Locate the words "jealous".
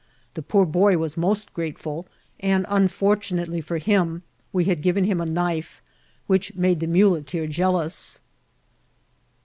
7.45-8.19